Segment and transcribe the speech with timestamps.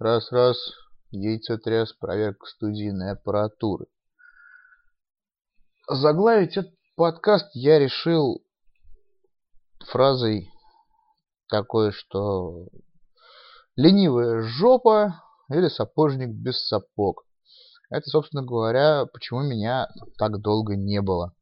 [0.00, 0.56] Раз-раз,
[1.10, 3.84] яйцетряс, проверка студийной аппаратуры.
[5.90, 8.42] Заглавить этот подкаст я решил
[9.88, 10.50] фразой
[11.50, 12.68] такой, что
[13.76, 17.26] ленивая жопа или сапожник без сапог.
[17.90, 21.34] Это, собственно говоря, почему меня так долго не было.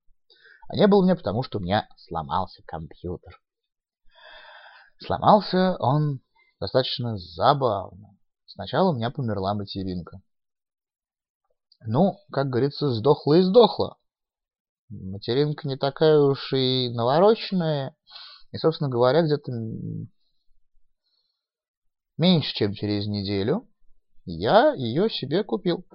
[0.69, 3.41] А не было меня потому, что у меня сломался компьютер.
[4.99, 6.19] Сломался он
[6.59, 8.18] достаточно забавно.
[8.49, 10.21] Сначала у меня померла материнка.
[11.87, 13.99] Ну, как говорится, сдохла и сдохла.
[14.89, 17.95] Материнка не такая уж и навороченная.
[18.51, 19.53] И, собственно говоря, где-то
[22.17, 23.69] меньше, чем через неделю
[24.25, 25.87] я ее себе купил.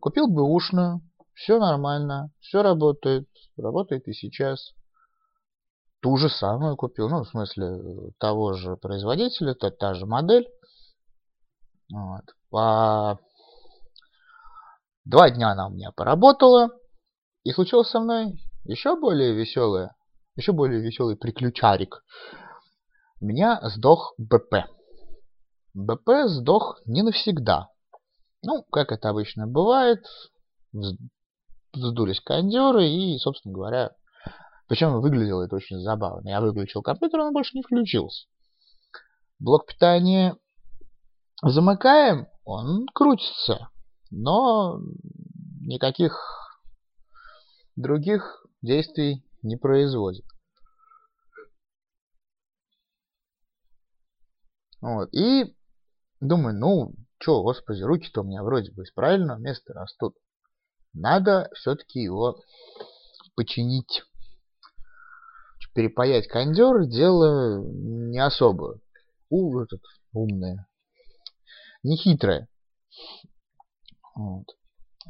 [0.00, 1.00] Купил бэушную,
[1.34, 3.26] все нормально, все работает,
[3.56, 4.74] работает и сейчас.
[6.00, 10.46] Ту же самую купил, ну, в смысле, того же производителя, та, та же модель.
[11.92, 12.24] Вот.
[12.50, 13.18] По...
[15.04, 16.70] Два дня она у меня поработала,
[17.44, 19.96] и случилось со мной еще более веселое,
[20.36, 22.04] еще более веселый приключарик.
[23.20, 24.66] У меня сдох БП.
[25.74, 27.68] БП сдох не навсегда.
[28.42, 30.04] Ну, как это обычно бывает,
[31.72, 33.92] вздулись кондеры и, собственно говоря,
[34.68, 36.28] причем выглядело это очень забавно.
[36.28, 38.26] Я выключил компьютер, он больше не включился.
[39.38, 40.36] Блок питания
[41.42, 43.68] замыкаем, он крутится,
[44.10, 44.80] но
[45.60, 46.18] никаких
[47.76, 50.24] других действий не производит.
[54.80, 55.12] Вот.
[55.12, 55.56] И
[56.20, 60.16] думаю, ну, что, господи, руки-то у меня вроде бы из правильного места растут.
[60.92, 62.40] Надо все-таки его
[63.34, 64.02] починить.
[65.74, 68.80] Перепаять кондер дело не особо
[69.28, 70.67] у, этот, умное
[71.82, 72.48] нехитрое.
[74.14, 74.46] Вот.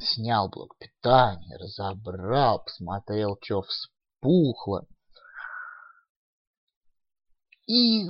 [0.01, 4.87] Снял блок питания, разобрал, посмотрел, что вспухло.
[7.67, 8.09] И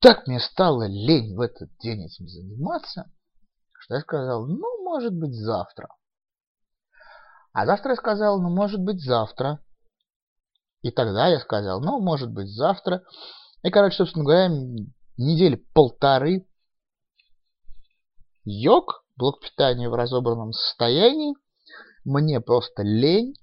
[0.00, 3.10] так мне стало лень в этот день этим заниматься,
[3.78, 5.88] что я сказал, ну, может быть, завтра.
[7.52, 9.58] А завтра я сказал, ну, может быть, завтра.
[10.82, 13.02] И тогда я сказал, ну, может быть, завтра.
[13.62, 14.48] И, короче, собственно говоря,
[15.18, 16.48] недели полторы
[18.44, 21.34] йог, блок питания в разобранном состоянии.
[22.04, 23.34] Мне просто лень.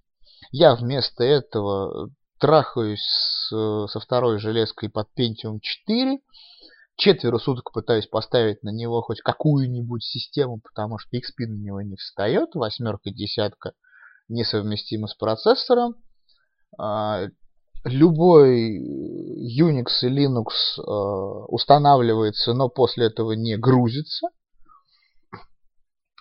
[0.52, 2.10] Я вместо этого
[2.40, 6.20] трахаюсь с, со второй железкой под Pentium 4.
[6.96, 11.96] Четверо суток пытаюсь поставить на него хоть какую-нибудь систему, потому что XP на него не
[11.96, 12.56] встает.
[12.56, 13.74] Восьмерка, десятка
[14.30, 15.96] несовместима с процессором.
[16.78, 17.28] А,
[17.84, 20.48] любой Unix и Linux
[20.80, 24.30] а, устанавливается, но после этого не грузится.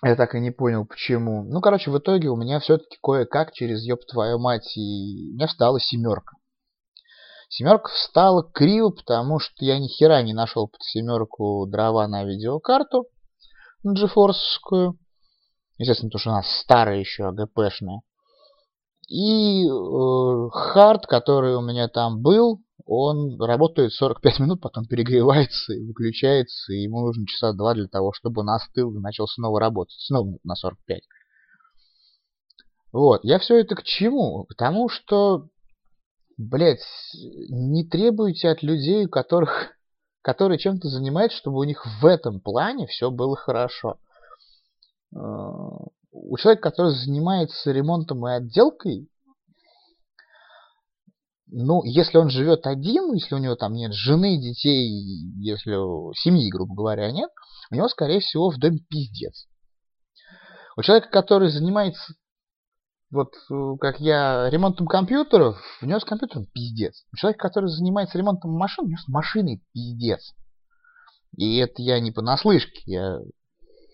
[0.03, 1.43] Я так и не понял, почему.
[1.43, 5.47] Ну, короче, в итоге у меня все-таки кое-как через ёб твою мать, и у меня
[5.47, 6.37] встала семерка.
[7.49, 13.07] Семерка встала криво, потому что я ни хера не нашел под семерку дрова на видеокарту,
[13.83, 14.93] на GeForce.
[15.79, 18.01] Естественно, потому что она старая еще, АГПшная.
[19.07, 25.85] И э, хард, который у меня там был, он работает 45 минут, потом перегревается и
[25.85, 29.97] выключается, и ему нужно часа два для того, чтобы он остыл и начал снова работать,
[29.99, 31.01] снова на 45.
[32.93, 34.45] Вот, я все это к чему?
[34.45, 35.49] Потому что,
[36.37, 36.79] блядь,
[37.49, 39.73] не требуйте от людей, которых,
[40.21, 43.97] которые чем-то занимаются, чтобы у них в этом плане все было хорошо.
[45.13, 45.19] Э,
[46.13, 49.09] у человека, который занимается ремонтом и отделкой,
[51.49, 54.89] ну, если он живет один, если у него там нет жены, детей,
[55.39, 55.71] если
[56.15, 57.29] семьи, грубо говоря, нет,
[57.71, 59.47] у него, скорее всего, в доме пиздец.
[60.75, 62.13] У человека, который занимается,
[63.11, 63.33] вот
[63.79, 67.05] как я, ремонтом компьютеров, у него с компьютером пиздец.
[67.13, 70.33] У человека, который занимается ремонтом машин, у него с машиной пиздец.
[71.37, 73.19] И это я не понаслышке, я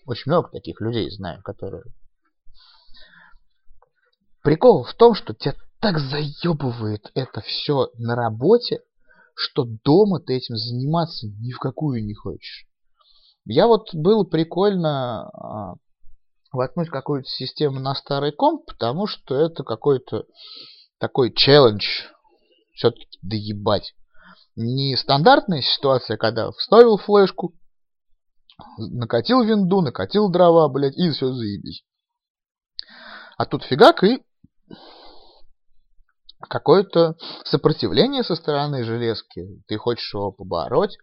[0.06, 1.84] очень много таких людей знаю, которые...
[4.42, 5.54] Прикол в том, что тебя
[5.84, 8.80] так заебывает это все на работе,
[9.36, 12.64] что дома ты этим заниматься ни в какую не хочешь.
[13.44, 15.74] Я вот было прикольно а,
[16.52, 20.24] воткнуть какую-то систему на старый комп, потому что это какой-то
[20.98, 21.84] такой челлендж
[22.72, 23.92] все-таки доебать.
[24.56, 27.52] Не стандартная ситуация, когда вставил флешку,
[28.78, 31.84] накатил винду, накатил дрова, блядь, и все заебись.
[33.36, 34.22] А тут фигак и
[36.48, 40.96] какое-то сопротивление со стороны железки, ты хочешь его побороть,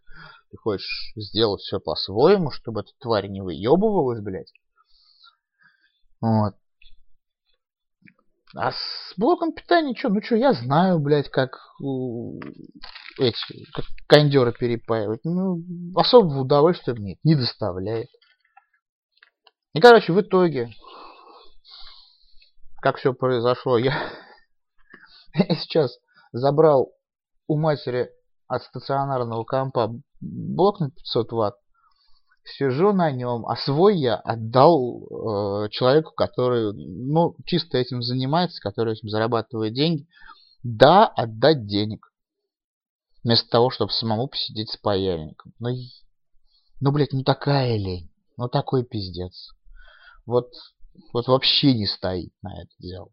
[0.52, 4.52] Ты хочешь сделать все по-своему, чтобы эта тварь не выебывалась, блядь.
[6.20, 6.56] Вот.
[8.56, 10.10] А с блоком питания что?
[10.10, 11.58] Ну что, я знаю, блядь, как
[13.18, 15.22] эти, как кондеры перепаивать.
[15.24, 15.64] Ну,
[15.96, 18.10] особого удовольствия мне не доставляет.
[19.74, 20.70] И, короче, в итоге,
[22.82, 24.12] как все произошло, я,
[25.34, 25.98] я сейчас
[26.32, 26.92] забрал
[27.48, 28.10] у матери
[28.48, 31.56] от стационарного компа блок на 500 ватт,
[32.44, 35.04] сижу на нем, а свой я отдал
[35.66, 40.08] э, человеку, который, ну, чисто этим занимается, который этим зарабатывает деньги.
[40.64, 42.08] Да, отдать денег.
[43.24, 45.54] Вместо того, чтобы самому посидеть с паяльником.
[45.60, 45.70] Ну,
[46.80, 48.12] ну блядь, ну такая лень.
[48.38, 49.52] Ну такой пиздец.
[50.26, 50.52] Вот,
[51.14, 53.10] вот вообще не стоит на это дело.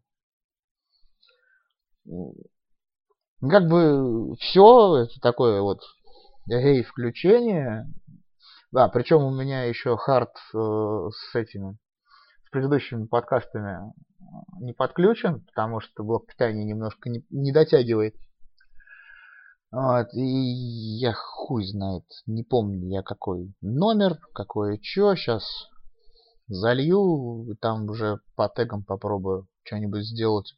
[3.41, 5.81] Как бы все это такое вот
[6.49, 7.85] эй, включение
[8.71, 11.77] да, причем у меня еще хард э, с этими,
[12.45, 14.23] с предыдущими подкастами э,
[14.61, 18.15] не подключен, потому что блок питания немножко не, не дотягивает.
[19.71, 25.43] Вот, и я хуй знает, не помню я какой номер, какое что, сейчас
[26.47, 30.55] залью, там уже по тегам попробую что-нибудь сделать.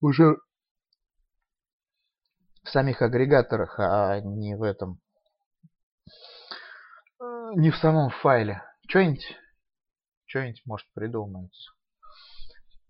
[0.00, 0.36] Уже
[2.62, 5.00] в самих агрегаторах, а не в этом,
[7.54, 8.62] не в самом файле.
[8.88, 9.36] Что-нибудь,
[10.26, 11.54] что-нибудь может придумать.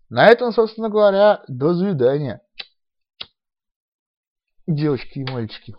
[0.09, 2.41] На этом, собственно говоря, до свидания.
[4.67, 5.75] Девочки и мальчики.